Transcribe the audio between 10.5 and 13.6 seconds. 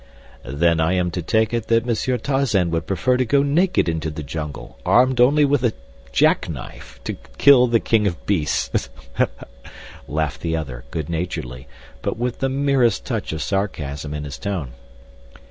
other, good naturedly, but with the merest touch of